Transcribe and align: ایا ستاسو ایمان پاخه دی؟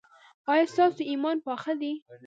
ایا 0.51 0.65
ستاسو 0.73 1.01
ایمان 1.11 1.37
پاخه 1.47 1.73
دی؟ 1.81 1.93